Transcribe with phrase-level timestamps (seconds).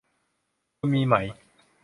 [0.77, 1.15] คุณมีไหม